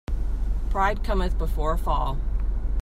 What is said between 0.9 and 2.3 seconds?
cometh before a fall.